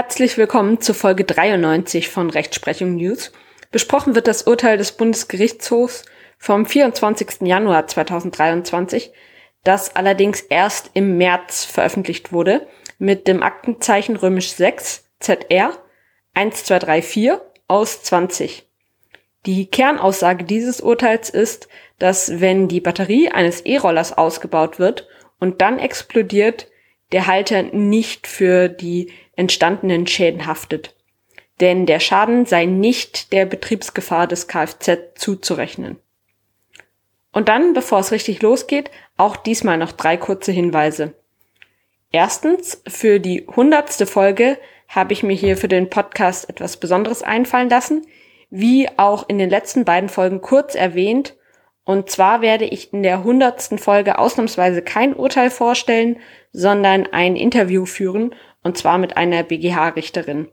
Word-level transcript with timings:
Herzlich 0.00 0.38
willkommen 0.38 0.80
zu 0.80 0.94
Folge 0.94 1.24
93 1.24 2.08
von 2.08 2.30
Rechtsprechung 2.30 2.94
News. 2.94 3.32
Besprochen 3.72 4.14
wird 4.14 4.28
das 4.28 4.44
Urteil 4.44 4.78
des 4.78 4.92
Bundesgerichtshofs 4.92 6.04
vom 6.38 6.66
24. 6.66 7.40
Januar 7.40 7.88
2023, 7.88 9.10
das 9.64 9.96
allerdings 9.96 10.40
erst 10.40 10.92
im 10.94 11.18
März 11.18 11.64
veröffentlicht 11.64 12.32
wurde, 12.32 12.68
mit 13.00 13.26
dem 13.26 13.42
Aktenzeichen 13.42 14.14
römisch 14.14 14.52
6 14.52 15.04
ZR 15.18 15.72
1234 16.34 17.32
aus 17.66 18.04
20. 18.04 18.68
Die 19.46 19.66
Kernaussage 19.66 20.44
dieses 20.44 20.80
Urteils 20.80 21.28
ist, 21.28 21.66
dass 21.98 22.40
wenn 22.40 22.68
die 22.68 22.80
Batterie 22.80 23.30
eines 23.30 23.62
E-Rollers 23.62 24.16
ausgebaut 24.16 24.78
wird 24.78 25.08
und 25.40 25.60
dann 25.60 25.80
explodiert, 25.80 26.68
der 27.12 27.26
Halter 27.26 27.62
nicht 27.62 28.26
für 28.26 28.68
die 28.68 29.12
entstandenen 29.36 30.06
Schäden 30.06 30.46
haftet. 30.46 30.94
Denn 31.60 31.86
der 31.86 32.00
Schaden 32.00 32.46
sei 32.46 32.66
nicht 32.66 33.32
der 33.32 33.46
Betriebsgefahr 33.46 34.26
des 34.26 34.46
Kfz 34.46 34.90
zuzurechnen. 35.16 35.98
Und 37.32 37.48
dann, 37.48 37.72
bevor 37.72 38.00
es 38.00 38.12
richtig 38.12 38.42
losgeht, 38.42 38.90
auch 39.16 39.36
diesmal 39.36 39.76
noch 39.76 39.92
drei 39.92 40.16
kurze 40.16 40.52
Hinweise. 40.52 41.14
Erstens, 42.10 42.82
für 42.88 43.20
die 43.20 43.46
hundertste 43.46 44.06
Folge 44.06 44.58
habe 44.88 45.12
ich 45.12 45.22
mir 45.22 45.34
hier 45.34 45.56
für 45.56 45.68
den 45.68 45.90
Podcast 45.90 46.48
etwas 46.48 46.78
Besonderes 46.78 47.22
einfallen 47.22 47.68
lassen, 47.68 48.06
wie 48.50 48.88
auch 48.96 49.28
in 49.28 49.38
den 49.38 49.50
letzten 49.50 49.84
beiden 49.84 50.08
Folgen 50.08 50.40
kurz 50.40 50.74
erwähnt. 50.74 51.36
Und 51.88 52.10
zwar 52.10 52.42
werde 52.42 52.66
ich 52.66 52.92
in 52.92 53.02
der 53.02 53.24
hundertsten 53.24 53.78
Folge 53.78 54.18
ausnahmsweise 54.18 54.82
kein 54.82 55.14
Urteil 55.14 55.48
vorstellen, 55.48 56.18
sondern 56.52 57.06
ein 57.12 57.34
Interview 57.34 57.86
führen, 57.86 58.34
und 58.62 58.76
zwar 58.76 58.98
mit 58.98 59.16
einer 59.16 59.42
BGH-Richterin. 59.42 60.48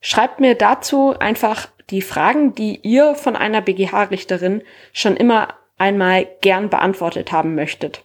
Schreibt 0.00 0.40
mir 0.40 0.54
dazu 0.54 1.14
einfach 1.18 1.68
die 1.90 2.00
Fragen, 2.00 2.54
die 2.54 2.80
ihr 2.82 3.14
von 3.14 3.36
einer 3.36 3.60
BGH-Richterin 3.60 4.62
schon 4.94 5.14
immer 5.14 5.48
einmal 5.76 6.26
gern 6.40 6.70
beantwortet 6.70 7.32
haben 7.32 7.54
möchtet. 7.54 8.02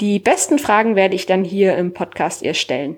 Die 0.00 0.18
besten 0.18 0.58
Fragen 0.58 0.96
werde 0.96 1.14
ich 1.14 1.26
dann 1.26 1.44
hier 1.44 1.76
im 1.76 1.92
Podcast 1.92 2.40
ihr 2.42 2.54
stellen. 2.54 2.96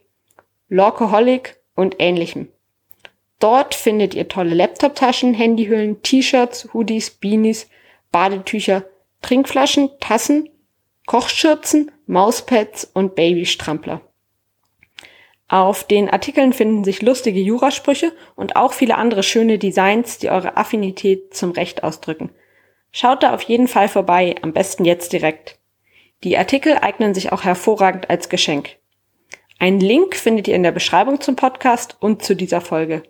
Lawcoholic 0.69 1.58
und 1.75 1.95
ähnlichem. 2.00 2.47
Dort 3.42 3.73
findet 3.73 4.14
ihr 4.14 4.28
tolle 4.28 4.53
Laptoptaschen, 4.53 5.34
Handyhüllen, 5.34 6.03
T-Shirts, 6.03 6.70
Hoodies, 6.73 7.09
Beanies, 7.09 7.67
Badetücher, 8.11 8.86
Trinkflaschen, 9.23 9.89
Tassen, 10.00 10.47
Kochschürzen, 11.08 11.92
Mauspads 12.06 12.92
und 12.94 13.16
Babystrampler. 13.16 14.02
Auf 15.47 15.84
den 15.84 16.08
Artikeln 16.08 16.53
finden 16.53 16.84
sich 16.84 17.02
lustige 17.02 17.39
Jurasprüche 17.39 18.14
und 18.36 18.56
auch 18.56 18.73
viele 18.73 18.95
andere 18.95 19.23
schöne 19.23 19.58
Designs, 19.58 20.19
die 20.19 20.30
eure 20.30 20.56
Affinität 20.56 21.34
zum 21.34 21.50
Recht 21.50 21.84
ausdrücken. 21.84 22.29
Schaut 22.91 23.23
da 23.23 23.34
auf 23.34 23.41
jeden 23.41 23.68
Fall 23.68 23.88
vorbei, 23.88 24.35
am 24.44 24.53
besten 24.53 24.85
jetzt 24.85 25.13
direkt. 25.13 25.58
Die 26.23 26.38
Artikel 26.38 26.78
eignen 26.78 27.16
sich 27.16 27.31
auch 27.31 27.44
hervorragend 27.44 28.08
als 28.08 28.29
Geschenk. 28.29 28.78
Einen 29.58 29.79
Link 29.79 30.16
findet 30.16 30.47
ihr 30.47 30.56
in 30.56 30.63
der 30.63 30.72
Beschreibung 30.72 31.19
zum 31.22 31.35
Podcast 31.35 31.97
und 32.00 32.23
zu 32.23 32.35
dieser 32.35 32.62
Folge. 32.62 33.02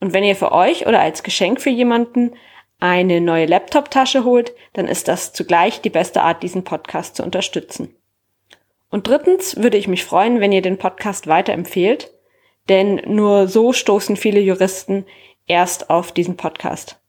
Und 0.00 0.12
wenn 0.12 0.24
ihr 0.24 0.36
für 0.36 0.52
euch 0.52 0.86
oder 0.86 1.00
als 1.00 1.22
Geschenk 1.22 1.60
für 1.60 1.70
jemanden 1.70 2.34
eine 2.78 3.20
neue 3.20 3.46
Laptop-Tasche 3.46 4.24
holt, 4.24 4.54
dann 4.74 4.88
ist 4.88 5.08
das 5.08 5.32
zugleich 5.32 5.80
die 5.80 5.90
beste 5.90 6.22
Art, 6.22 6.42
diesen 6.42 6.64
Podcast 6.64 7.16
zu 7.16 7.22
unterstützen. 7.22 7.94
Und 8.90 9.06
drittens 9.08 9.56
würde 9.56 9.76
ich 9.76 9.88
mich 9.88 10.04
freuen, 10.04 10.40
wenn 10.40 10.52
ihr 10.52 10.62
den 10.62 10.78
Podcast 10.78 11.26
weiterempfehlt, 11.26 12.12
denn 12.68 13.00
nur 13.06 13.48
so 13.48 13.72
stoßen 13.72 14.16
viele 14.16 14.40
Juristen 14.40 15.06
erst 15.46 15.90
auf 15.90 16.12
diesen 16.12 16.36
Podcast. 16.36 17.00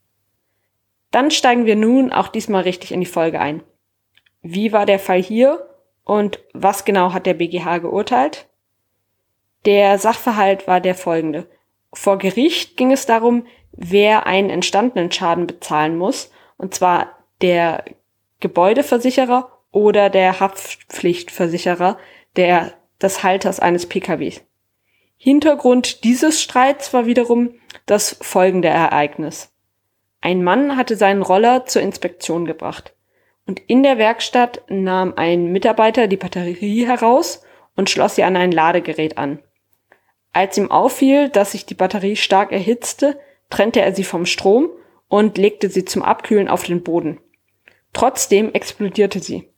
Dann 1.12 1.32
steigen 1.32 1.66
wir 1.66 1.76
nun 1.76 2.12
auch 2.12 2.28
diesmal 2.28 2.64
richtig 2.64 2.92
in 2.92 3.00
die 3.00 3.06
Folge 3.06 3.40
ein. 3.40 3.64
Wie 4.42 4.72
war 4.72 4.86
der 4.86 5.00
Fall 5.00 5.22
hier 5.22 5.68
und 6.04 6.40
was 6.54 6.86
genau 6.86 7.14
hat 7.14 7.26
der 7.26 7.34
BGH 7.34 7.80
geurteilt? 7.80 8.48
Der 9.66 9.98
Sachverhalt 9.98 10.68
war 10.68 10.80
der 10.80 10.96
folgende. 10.96 11.50
Vor 11.98 12.20
Gericht 12.20 12.78
ging 12.78 12.92
es 12.92 13.08
darum, 13.08 13.48
wer 13.72 14.28
einen 14.28 14.52
entstandenen 14.52 15.12
Schaden 15.12 15.48
bezahlen 15.48 15.98
muss, 15.98 16.30
und 16.56 16.76
zwar 16.76 17.18
der 17.42 17.86
Gebäudeversicherer 18.40 19.52
oder 19.72 20.12
der 20.12 20.40
Haftpflichtversicherer 20.40 21.98
der, 22.36 22.74
des 23.02 23.24
Halters 23.24 23.60
eines 23.60 23.88
PKWs. 23.88 24.44
Hintergrund 25.18 26.04
dieses 26.04 26.40
Streits 26.40 26.94
war 26.94 27.08
wiederum 27.08 27.56
das 27.88 28.16
folgende 28.22 28.68
Ereignis. 28.68 29.52
Ein 30.22 30.44
Mann 30.44 30.78
hatte 30.78 30.98
seinen 30.98 31.24
Roller 31.24 31.66
zur 31.66 31.82
Inspektion 31.82 32.46
gebracht. 32.46 32.94
Und 33.48 33.60
in 33.66 33.82
der 33.82 33.98
Werkstatt 33.98 34.62
nahm 34.70 35.14
ein 35.16 35.52
Mitarbeiter 35.52 36.06
die 36.08 36.18
Batterie 36.18 36.86
heraus 36.86 37.44
und 37.76 37.90
schloss 37.90 38.16
sie 38.16 38.24
an 38.24 38.36
ein 38.36 38.52
Ladegerät 38.52 39.18
an. 39.18 39.40
Als 40.38 40.56
ihm 40.56 40.70
auffiel, 40.70 41.30
dass 41.30 41.54
sich 41.54 41.66
die 41.66 41.74
Batterie 41.74 42.16
stark 42.16 42.52
erhitzte, 42.52 43.20
trennte 43.50 43.82
er 43.82 43.96
sie 43.96 44.04
vom 44.04 44.28
Strom 44.28 44.70
und 45.08 45.36
legte 45.40 45.68
sie 45.68 45.84
zum 45.84 46.04
Abkühlen 46.04 46.48
auf 46.48 46.64
den 46.64 46.84
Boden. 46.84 47.20
Trotzdem 47.92 48.54
explodierte 48.54 49.20
sie 49.20 49.50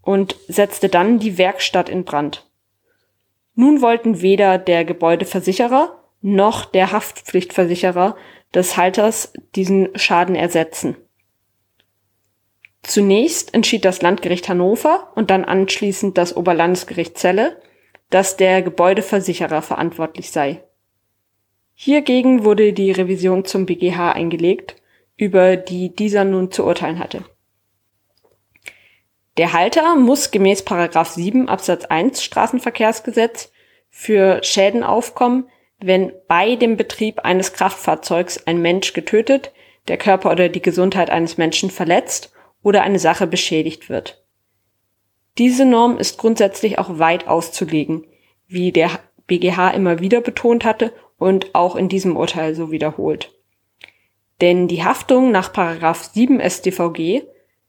und 0.00 0.36
setzte 0.46 0.88
dann 0.88 1.18
die 1.18 1.38
Werkstatt 1.38 1.88
in 1.88 2.04
Brand. 2.04 2.48
Nun 3.56 3.82
wollten 3.82 4.22
weder 4.22 4.58
der 4.58 4.84
Gebäudeversicherer 4.84 6.00
noch 6.20 6.66
der 6.66 6.92
Haftpflichtversicherer 6.92 8.14
des 8.54 8.76
Halters 8.76 9.32
diesen 9.56 9.88
Schaden 9.98 10.36
ersetzen. 10.36 10.94
Zunächst 12.84 13.54
entschied 13.54 13.84
das 13.84 14.02
Landgericht 14.02 14.48
Hannover 14.48 15.10
und 15.16 15.32
dann 15.32 15.44
anschließend 15.44 16.16
das 16.16 16.36
Oberlandesgericht 16.36 17.18
Celle, 17.18 17.60
dass 18.12 18.36
der 18.36 18.62
Gebäudeversicherer 18.62 19.62
verantwortlich 19.62 20.30
sei. 20.30 20.62
Hiergegen 21.74 22.44
wurde 22.44 22.72
die 22.72 22.92
Revision 22.92 23.44
zum 23.44 23.66
BGH 23.66 24.12
eingelegt, 24.12 24.76
über 25.16 25.56
die 25.56 25.94
dieser 25.94 26.24
nun 26.24 26.50
zu 26.50 26.64
urteilen 26.64 26.98
hatte. 26.98 27.24
Der 29.38 29.54
Halter 29.54 29.96
muss 29.96 30.30
gemäß 30.30 30.62
7 30.62 31.48
Absatz 31.48 31.86
1 31.86 32.22
Straßenverkehrsgesetz 32.22 33.50
für 33.88 34.42
Schäden 34.42 34.84
aufkommen, 34.84 35.48
wenn 35.80 36.12
bei 36.28 36.54
dem 36.56 36.76
Betrieb 36.76 37.20
eines 37.20 37.54
Kraftfahrzeugs 37.54 38.46
ein 38.46 38.60
Mensch 38.60 38.92
getötet, 38.92 39.52
der 39.88 39.96
Körper 39.96 40.30
oder 40.30 40.50
die 40.50 40.62
Gesundheit 40.62 41.08
eines 41.08 41.38
Menschen 41.38 41.70
verletzt 41.70 42.32
oder 42.62 42.82
eine 42.82 42.98
Sache 42.98 43.26
beschädigt 43.26 43.88
wird. 43.88 44.21
Diese 45.38 45.64
Norm 45.64 45.98
ist 45.98 46.18
grundsätzlich 46.18 46.78
auch 46.78 46.98
weit 46.98 47.26
auszulegen, 47.26 48.06
wie 48.46 48.72
der 48.72 48.90
BGH 49.26 49.70
immer 49.70 50.00
wieder 50.00 50.20
betont 50.20 50.64
hatte 50.64 50.92
und 51.18 51.54
auch 51.54 51.76
in 51.76 51.88
diesem 51.88 52.16
Urteil 52.16 52.54
so 52.54 52.70
wiederholt. 52.70 53.32
Denn 54.40 54.68
die 54.68 54.84
Haftung 54.84 55.30
nach 55.30 55.52
7 55.54 56.40
StVG 56.40 57.22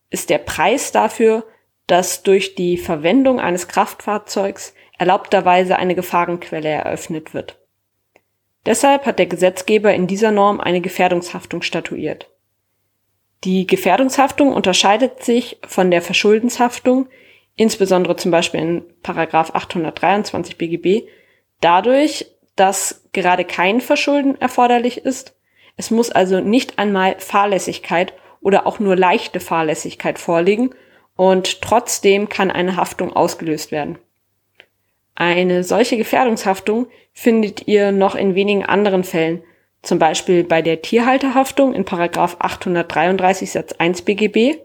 ist 0.09 0.29
der 0.29 0.39
Preis 0.39 0.91
dafür, 0.91 1.45
dass 1.87 2.23
durch 2.23 2.55
die 2.55 2.77
Verwendung 2.77 3.39
eines 3.39 3.67
Kraftfahrzeugs 3.67 4.73
erlaubterweise 4.97 5.75
eine 5.77 5.95
Gefahrenquelle 5.95 6.69
eröffnet 6.69 7.33
wird. 7.33 7.59
Deshalb 8.65 9.05
hat 9.05 9.19
der 9.19 9.25
Gesetzgeber 9.25 9.93
in 9.93 10.07
dieser 10.07 10.31
Norm 10.31 10.59
eine 10.59 10.81
Gefährdungshaftung 10.81 11.61
statuiert. 11.61 12.29
Die 13.43 13.67
Gefährdungshaftung 13.67 14.53
unterscheidet 14.53 15.23
sich 15.23 15.59
von 15.67 15.91
der 15.91 16.01
Verschuldenshaftung, 16.01 17.07
insbesondere 17.55 18.15
zum 18.15 18.31
Beispiel 18.31 18.59
in 18.59 18.83
Paragraph 19.01 19.51
823 19.53 20.57
BGB, 20.57 21.07
dadurch, 21.61 22.25
dass 22.55 23.07
gerade 23.13 23.45
kein 23.45 23.81
Verschulden 23.81 24.39
erforderlich 24.39 24.97
ist. 24.97 25.35
Es 25.77 25.91
muss 25.91 26.11
also 26.11 26.39
nicht 26.39 26.77
einmal 26.79 27.15
Fahrlässigkeit 27.19 28.13
oder 28.41 28.67
auch 28.67 28.79
nur 28.79 28.95
leichte 28.95 29.39
Fahrlässigkeit 29.39 30.19
vorliegen 30.19 30.71
und 31.15 31.61
trotzdem 31.61 32.29
kann 32.29 32.51
eine 32.51 32.75
Haftung 32.75 33.13
ausgelöst 33.13 33.71
werden. 33.71 33.97
Eine 35.15 35.63
solche 35.63 35.97
Gefährdungshaftung 35.97 36.87
findet 37.11 37.67
ihr 37.67 37.91
noch 37.91 38.15
in 38.15 38.35
wenigen 38.35 38.65
anderen 38.65 39.03
Fällen, 39.03 39.43
zum 39.83 39.99
Beispiel 39.99 40.43
bei 40.43 40.61
der 40.61 40.81
Tierhalterhaftung 40.81 41.73
in 41.73 41.85
833 41.85 43.51
Satz 43.51 43.73
1 43.73 44.01
BGB. 44.03 44.57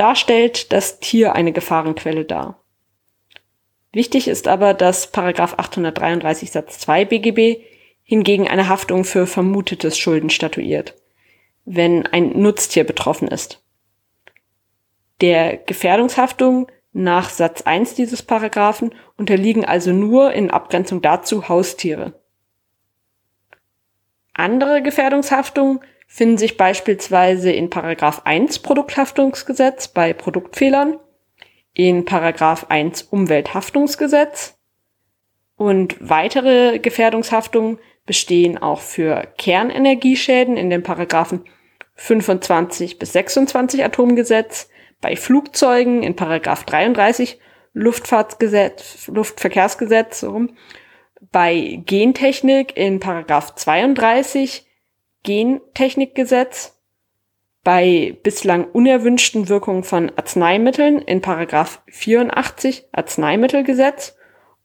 Da 0.00 0.16
stellt 0.16 0.72
das 0.72 0.98
Tier 0.98 1.34
eine 1.34 1.52
Gefahrenquelle 1.52 2.24
dar. 2.24 2.64
Wichtig 3.92 4.28
ist 4.28 4.48
aber, 4.48 4.72
dass 4.72 5.12
833 5.12 6.50
Satz 6.50 6.78
2 6.78 7.04
BGB 7.04 7.62
hingegen 8.02 8.48
eine 8.48 8.70
Haftung 8.70 9.04
für 9.04 9.26
vermutetes 9.26 9.98
Schulden 9.98 10.30
statuiert, 10.30 10.94
wenn 11.66 12.06
ein 12.06 12.40
Nutztier 12.40 12.84
betroffen 12.84 13.28
ist. 13.28 13.62
Der 15.20 15.58
Gefährdungshaftung 15.58 16.72
nach 16.94 17.28
Satz 17.28 17.60
1 17.60 17.94
dieses 17.94 18.22
Paragraphen 18.22 18.94
unterliegen 19.18 19.66
also 19.66 19.92
nur 19.92 20.32
in 20.32 20.50
Abgrenzung 20.50 21.02
dazu 21.02 21.50
Haustiere. 21.50 22.18
Andere 24.32 24.80
Gefährdungshaftungen 24.80 25.80
finden 26.12 26.38
sich 26.38 26.56
beispielsweise 26.56 27.52
in 27.52 27.70
Paragraph 27.70 28.22
1 28.24 28.58
Produkthaftungsgesetz 28.58 29.86
bei 29.86 30.12
Produktfehlern, 30.12 30.98
in 31.72 32.04
Paragraph 32.04 32.66
1 32.68 33.02
Umwelthaftungsgesetz 33.02 34.58
und 35.54 35.96
weitere 36.00 36.80
Gefährdungshaftungen 36.80 37.78
bestehen 38.06 38.58
auch 38.58 38.80
für 38.80 39.28
Kernenergieschäden 39.38 40.56
in 40.56 40.68
den 40.68 40.82
Paragraphen 40.82 41.44
25 41.94 42.98
bis 42.98 43.12
26 43.12 43.84
Atomgesetz, 43.84 44.68
bei 45.00 45.14
Flugzeugen 45.14 46.02
in 46.02 46.16
Paragraph 46.16 46.64
33 46.64 47.38
Luftfahrtsgesetz, 47.72 49.06
Luftverkehrsgesetz, 49.06 50.26
bei 51.30 51.80
Gentechnik 51.86 52.76
in 52.76 52.98
Paragraph 52.98 53.54
32 53.54 54.66
Gentechnikgesetz, 55.22 56.76
bei 57.62 58.16
bislang 58.22 58.64
unerwünschten 58.64 59.48
Wirkungen 59.48 59.84
von 59.84 60.10
Arzneimitteln 60.16 61.00
in 61.00 61.20
Paragraph 61.20 61.82
84 61.88 62.88
Arzneimittelgesetz 62.92 64.16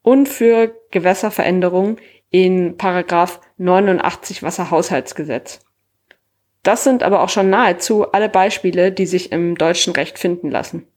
und 0.01 0.29
für 0.29 0.79
Gewässerveränderungen 0.91 1.97
in 2.29 2.77
Paragraph 2.77 3.41
89 3.57 4.43
Wasserhaushaltsgesetz. 4.43 5.59
Das 6.63 6.83
sind 6.83 7.03
aber 7.03 7.21
auch 7.21 7.29
schon 7.29 7.49
nahezu 7.49 8.11
alle 8.11 8.29
Beispiele, 8.29 8.91
die 8.91 9.05
sich 9.05 9.31
im 9.31 9.57
deutschen 9.57 9.93
Recht 9.93 10.17
finden 10.17 10.49
lassen. 10.49 10.87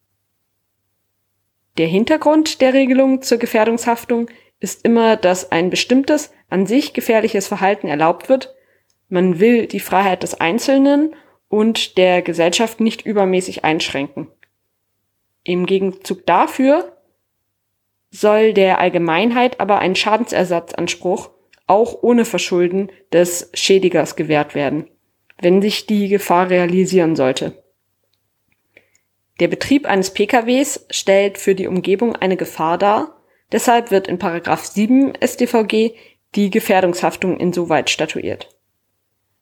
Der 1.77 1.87
Hintergrund 1.87 2.61
der 2.61 2.75
Regelung 2.75 3.23
zur 3.23 3.39
Gefährdungshaftung 3.39 4.29
ist 4.61 4.85
immer, 4.85 5.17
dass 5.17 5.53
ein 5.53 5.71
bestimmtes, 5.71 6.33
an 6.49 6.67
sich 6.67 6.93
gefährliches 6.93 7.47
Verhalten 7.47 7.87
erlaubt 7.87 8.29
wird. 8.29 8.55
Man 9.09 9.41
will 9.41 9.67
die 9.67 9.81
Freiheit 9.81 10.23
des 10.23 10.41
Einzelnen 10.41 11.15
und 11.49 11.97
der 11.97 12.23
Gesellschaft 12.23 12.81
nicht 12.81 13.07
übermäßig 13.07 13.65
einschränken. 13.65 14.29
Im 15.45 15.67
Gegenzug 15.67 16.27
dafür 16.27 16.97
soll 18.11 18.53
der 18.53 18.79
Allgemeinheit 18.79 19.61
aber 19.61 19.79
ein 19.79 19.97
Schadensersatzanspruch 19.97 21.31
auch 21.67 22.03
ohne 22.03 22.25
Verschulden 22.25 22.91
des 23.13 23.51
Schädigers 23.55 24.17
gewährt 24.17 24.55
werden 24.55 24.89
wenn 25.41 25.63
sich 25.63 25.87
die 25.87 26.09
Gefahr 26.09 26.51
realisieren 26.51 27.17
sollte. 27.17 27.63
Der 29.41 29.49
Betrieb 29.49 29.87
eines 29.87 30.11
PKWs 30.11 30.87
stellt 30.91 31.39
für 31.39 31.55
die 31.55 31.69
Umgebung 31.69 32.17
eine 32.17 32.37
Gefahr 32.37 32.77
dar, 32.77 33.23
deshalb 33.53 33.91
wird 33.91 34.09
in 34.09 34.19
Paragraph 34.19 34.65
7 34.65 35.13
StVG 35.25 35.95
die 36.35 36.51
Gefährdungshaftung 36.51 37.39
insoweit 37.39 37.89
statuiert. 37.89 38.49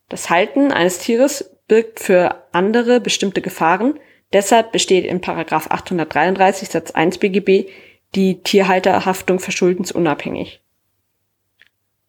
Das 0.08 0.30
Halten 0.30 0.72
eines 0.72 0.98
Tieres 0.98 1.56
birgt 1.66 2.00
für 2.00 2.44
andere 2.52 3.00
bestimmte 3.00 3.42
Gefahren, 3.42 3.98
deshalb 4.32 4.72
besteht 4.72 5.04
in 5.04 5.20
Paragraph 5.20 5.70
833 5.70 6.68
Satz 6.68 6.90
1 6.92 7.18
BGB 7.18 7.68
die 8.14 8.42
Tierhalterhaftung 8.42 9.40
verschuldensunabhängig. 9.40 10.62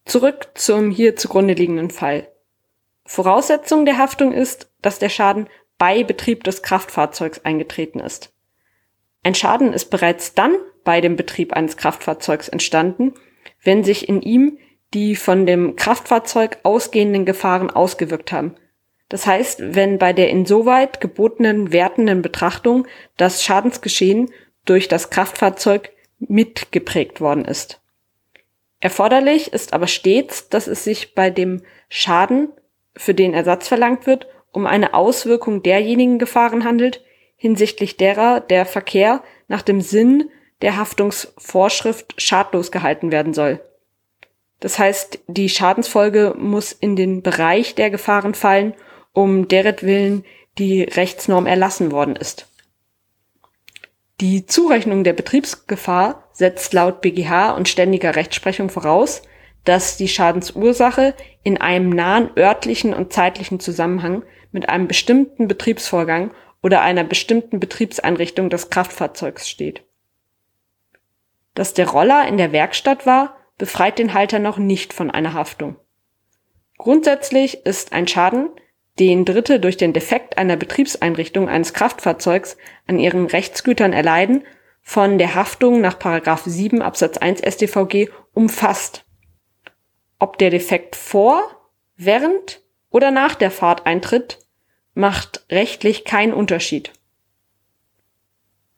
Zurück 0.04 0.48
zum 0.54 0.90
hier 0.90 1.16
zugrunde 1.16 1.54
liegenden 1.54 1.90
Fall. 1.90 2.28
Voraussetzung 3.04 3.84
der 3.84 3.98
Haftung 3.98 4.32
ist, 4.32 4.70
dass 4.80 4.98
der 4.98 5.08
Schaden 5.08 5.48
bei 5.76 6.04
Betrieb 6.04 6.44
des 6.44 6.62
Kraftfahrzeugs 6.62 7.44
eingetreten 7.44 8.00
ist. 8.00 8.32
Ein 9.22 9.34
Schaden 9.34 9.72
ist 9.72 9.90
bereits 9.90 10.34
dann 10.34 10.54
bei 10.84 11.00
dem 11.00 11.16
Betrieb 11.16 11.52
eines 11.52 11.76
Kraftfahrzeugs 11.76 12.48
entstanden, 12.48 13.14
wenn 13.62 13.84
sich 13.84 14.08
in 14.08 14.22
ihm 14.22 14.58
die 14.94 15.16
von 15.16 15.46
dem 15.46 15.76
Kraftfahrzeug 15.76 16.58
ausgehenden 16.62 17.24
Gefahren 17.26 17.70
ausgewirkt 17.70 18.32
haben. 18.32 18.54
Das 19.08 19.26
heißt, 19.26 19.74
wenn 19.74 19.98
bei 19.98 20.12
der 20.12 20.30
insoweit 20.30 21.00
gebotenen 21.00 21.72
wertenden 21.72 22.22
Betrachtung 22.22 22.86
das 23.16 23.42
Schadensgeschehen 23.42 24.30
durch 24.64 24.88
das 24.88 25.10
Kraftfahrzeug 25.10 25.90
mitgeprägt 26.18 27.20
worden 27.20 27.44
ist. 27.44 27.80
Erforderlich 28.80 29.52
ist 29.52 29.72
aber 29.72 29.86
stets, 29.86 30.48
dass 30.48 30.66
es 30.66 30.84
sich 30.84 31.14
bei 31.14 31.30
dem 31.30 31.62
Schaden 31.88 32.52
für 32.96 33.14
den 33.14 33.34
Ersatz 33.34 33.68
verlangt 33.68 34.06
wird, 34.06 34.26
um 34.52 34.66
eine 34.66 34.94
Auswirkung 34.94 35.62
derjenigen 35.62 36.18
Gefahren 36.18 36.64
handelt, 36.64 37.02
hinsichtlich 37.36 37.96
derer 37.96 38.40
der 38.40 38.66
Verkehr 38.66 39.22
nach 39.46 39.62
dem 39.62 39.80
Sinn 39.80 40.30
der 40.62 40.76
Haftungsvorschrift 40.76 42.20
schadlos 42.20 42.72
gehalten 42.72 43.12
werden 43.12 43.32
soll. 43.32 43.60
Das 44.60 44.78
heißt, 44.78 45.20
die 45.28 45.48
Schadensfolge 45.48 46.34
muss 46.36 46.72
in 46.72 46.96
den 46.96 47.22
Bereich 47.22 47.74
der 47.74 47.90
Gefahren 47.90 48.34
fallen, 48.34 48.74
um 49.12 49.48
deretwillen 49.48 50.24
die 50.58 50.82
Rechtsnorm 50.82 51.46
erlassen 51.46 51.92
worden 51.92 52.16
ist. 52.16 52.48
Die 54.20 54.46
Zurechnung 54.46 55.04
der 55.04 55.12
Betriebsgefahr 55.12 56.24
setzt 56.32 56.72
laut 56.72 57.00
BGH 57.00 57.52
und 57.52 57.68
ständiger 57.68 58.16
Rechtsprechung 58.16 58.68
voraus, 58.68 59.22
dass 59.64 59.96
die 59.96 60.08
Schadensursache 60.08 61.14
in 61.44 61.60
einem 61.60 61.90
nahen 61.90 62.30
örtlichen 62.36 62.94
und 62.94 63.12
zeitlichen 63.12 63.60
Zusammenhang 63.60 64.24
mit 64.50 64.68
einem 64.68 64.88
bestimmten 64.88 65.46
Betriebsvorgang 65.46 66.32
oder 66.62 66.80
einer 66.80 67.04
bestimmten 67.04 67.60
Betriebseinrichtung 67.60 68.50
des 68.50 68.70
Kraftfahrzeugs 68.70 69.48
steht. 69.48 69.82
Dass 71.54 71.74
der 71.74 71.88
Roller 71.88 72.26
in 72.26 72.38
der 72.38 72.50
Werkstatt 72.50 73.06
war, 73.06 73.37
befreit 73.58 73.98
den 73.98 74.14
Halter 74.14 74.38
noch 74.38 74.58
nicht 74.58 74.92
von 74.92 75.10
einer 75.10 75.34
Haftung. 75.34 75.76
Grundsätzlich 76.78 77.66
ist 77.66 77.92
ein 77.92 78.08
Schaden, 78.08 78.50
den 78.98 79.24
Dritte 79.24 79.60
durch 79.60 79.76
den 79.76 79.92
Defekt 79.92 80.38
einer 80.38 80.56
Betriebseinrichtung 80.56 81.48
eines 81.48 81.74
Kraftfahrzeugs 81.74 82.56
an 82.86 82.98
ihren 82.98 83.26
Rechtsgütern 83.26 83.92
erleiden, 83.92 84.44
von 84.82 85.18
der 85.18 85.34
Haftung 85.34 85.80
nach 85.80 85.98
7 86.44 86.80
Absatz 86.80 87.18
1 87.18 87.42
StVG 87.42 88.08
umfasst 88.32 89.04
ob 90.18 90.38
der 90.38 90.50
Defekt 90.50 90.96
vor, 90.96 91.42
während 91.96 92.60
oder 92.90 93.10
nach 93.10 93.34
der 93.34 93.50
Fahrt 93.50 93.86
eintritt, 93.86 94.38
macht 94.94 95.44
rechtlich 95.50 96.04
keinen 96.04 96.32
Unterschied. 96.32 96.92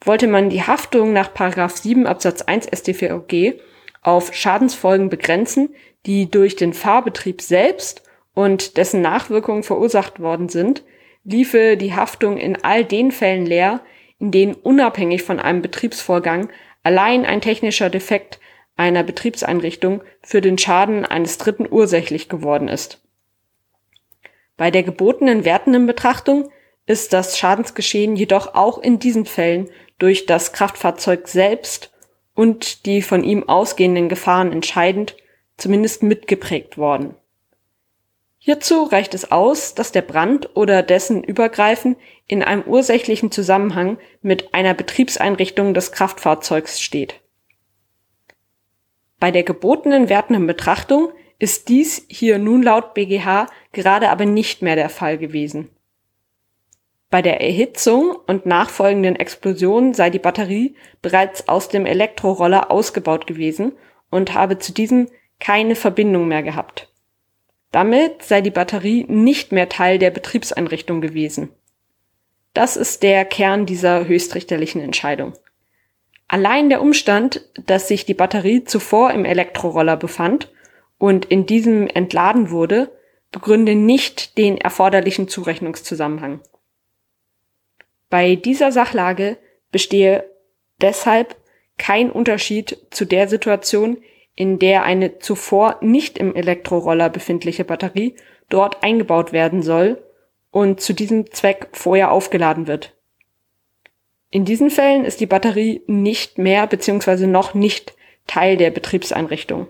Wollte 0.03 0.27
man 0.27 0.51
die 0.51 0.63
Haftung 0.63 1.13
nach 1.13 1.31
7 1.77 2.07
Absatz 2.07 2.43
1 2.43 2.67
StVG 2.67 3.61
auf 4.03 4.35
Schadensfolgen 4.35 5.09
begrenzen, 5.09 5.75
die 6.07 6.31
durch 6.31 6.57
den 6.57 6.73
Fahrbetrieb 6.73 7.43
selbst 7.43 8.03
und 8.35 8.77
dessen 8.77 9.03
Nachwirkungen 9.03 9.63
verursacht 9.63 10.21
worden 10.21 10.49
sind, 10.49 10.83
liefe 11.25 11.77
die 11.77 11.95
Haftung 11.95 12.39
in 12.39 12.63
all 12.65 12.85
den 12.85 13.13
Fällen 13.13 13.45
leer, 13.45 13.81
in 14.19 14.31
denen 14.31 14.55
unabhängig 14.55 15.23
von 15.23 15.39
einem 15.39 15.63
Betriebsvorgang 15.63 16.49
allein 16.83 17.27
ein 17.27 17.41
technischer 17.41 17.91
Defekt 17.91 18.41
einer 18.77 19.03
Betriebseinrichtung 19.03 20.03
für 20.23 20.41
den 20.41 20.57
Schaden 20.57 21.05
eines 21.05 21.37
Dritten 21.37 21.67
ursächlich 21.71 22.29
geworden 22.29 22.69
ist. 22.69 23.03
Bei 24.57 24.71
der 24.71 24.83
gebotenen 24.83 25.45
wertenden 25.45 25.87
Betrachtung 25.87 26.51
ist 26.87 27.13
das 27.13 27.39
Schadensgeschehen 27.39 28.17
jedoch 28.17 28.55
auch 28.55 28.79
in 28.79 28.99
diesen 28.99 29.27
Fällen 29.27 29.69
durch 29.99 30.27
das 30.27 30.53
Kraftfahrzeug 30.53 31.29
selbst 31.29 31.93
und 32.41 32.87
die 32.87 33.03
von 33.03 33.23
ihm 33.23 33.47
ausgehenden 33.47 34.09
Gefahren 34.09 34.51
entscheidend, 34.51 35.15
zumindest 35.59 36.03
mitgeprägt 36.03 36.79
worden. 36.79 37.15
Hierzu 38.39 38.85
reicht 38.85 39.13
es 39.13 39.31
aus, 39.31 39.75
dass 39.75 39.93
der 39.93 40.01
Brand 40.01 40.57
oder 40.57 40.83
dessen 40.83 41.23
Übergreifen 41.23 41.97
in 42.27 42.43
einem 42.43 42.63
ursächlichen 42.63 43.31
Zusammenhang 43.31 43.99
mit 44.23 44.55
einer 44.55 44.73
Betriebseinrichtung 44.73 45.75
des 45.75 45.93
Kraftfahrzeugs 45.93 46.81
steht. 46.81 47.21
Bei 49.19 49.31
der 49.31 49.43
gebotenen 49.43 50.09
wertenden 50.09 50.47
Betrachtung 50.47 51.11
ist 51.39 51.69
dies 51.69 52.07
hier 52.09 52.39
nun 52.39 52.63
laut 52.63 52.95
BGH 52.95 53.49
gerade 53.73 54.09
aber 54.09 54.25
nicht 54.25 54.63
mehr 54.63 54.77
der 54.77 54.89
Fall 54.89 55.19
gewesen. 55.19 55.69
Bei 57.11 57.23
der 57.23 57.41
Erhitzung 57.41 58.17
und 58.29 58.47
nachfolgenden 58.47 59.17
Explosion 59.17 59.95
sei 59.95 60.11
die 60.11 60.21
Batterie 60.21 60.77
bereits 61.03 61.49
aus 61.49 61.69
dem 61.69 61.85
Elektroroller 61.85 62.71
ausgebaut 62.71 63.27
gewesen 63.27 63.73
und 64.11 64.33
habe 64.33 64.59
zu 64.59 64.73
diesem 64.73 65.09
keine 65.41 65.75
Verbindung 65.75 66.29
mehr 66.29 66.45
gehabt. 66.45 66.89
Damit 67.73 68.23
sei 68.23 68.41
die 68.41 68.51
Batterie 68.51 69.07
nicht 69.09 69.51
mehr 69.51 69.69
Teil 69.69 69.99
der 69.99 70.11
Betriebseinrichtung 70.11 71.01
gewesen. 71.01 71.51
Das 72.55 72.77
ist 72.77 73.03
der 73.03 73.25
Kern 73.25 73.67
dieser 73.67 74.07
höchstrichterlichen 74.07 74.81
Entscheidung. 74.81 75.35
Allein 76.29 76.69
der 76.69 76.81
Umstand, 76.81 77.49
dass 77.67 77.89
sich 77.89 78.07
die 78.07 78.15
Batterie 78.15 78.63
zuvor 78.65 79.13
im 79.13 79.25
Elektroroller 79.25 79.97
befand 79.97 80.53
und 80.99 81.25
in 81.25 81.47
diesem 81.47 81.89
entladen 81.89 82.51
wurde, 82.51 82.93
begründe 83.33 83.75
nicht 83.75 84.39
den 84.39 84.59
erforderlichen 84.59 85.29
Zurechnungszusammenhang. 85.29 86.41
Bei 88.11 88.35
dieser 88.35 88.73
Sachlage 88.73 89.39
bestehe 89.71 90.29
deshalb 90.81 91.37
kein 91.79 92.11
Unterschied 92.11 92.77
zu 92.91 93.07
der 93.07 93.29
Situation, 93.29 93.99
in 94.35 94.59
der 94.59 94.83
eine 94.83 95.19
zuvor 95.19 95.79
nicht 95.81 96.19
im 96.19 96.35
Elektroroller 96.35 97.09
befindliche 97.09 97.65
Batterie 97.65 98.17
dort 98.49 98.83
eingebaut 98.83 99.33
werden 99.33 99.63
soll 99.63 100.03
und 100.51 100.81
zu 100.81 100.93
diesem 100.93 101.31
Zweck 101.31 101.69
vorher 101.73 102.11
aufgeladen 102.11 102.67
wird. 102.67 102.97
In 104.31 104.45
diesen 104.45 104.71
Fällen 104.71 105.05
ist 105.05 105.21
die 105.21 105.27
Batterie 105.27 105.83
nicht 105.87 106.39
mehr 106.39 106.67
bzw. 106.67 107.27
noch 107.27 107.55
nicht 107.55 107.95
Teil 108.27 108.57
der 108.57 108.71
Betriebseinrichtung. 108.71 109.67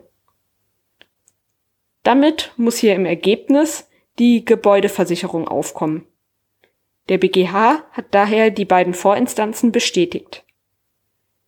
Damit 2.02 2.52
muss 2.56 2.78
hier 2.78 2.94
im 2.94 3.06
Ergebnis 3.06 3.88
die 4.18 4.44
Gebäudeversicherung 4.44 5.48
aufkommen. 5.48 6.06
Der 7.10 7.18
BGH 7.18 7.84
hat 7.90 8.06
daher 8.12 8.50
die 8.50 8.64
beiden 8.64 8.94
Vorinstanzen 8.94 9.72
bestätigt. 9.72 10.44